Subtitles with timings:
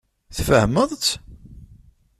[0.37, 1.09] Tfehmeḍ-tt?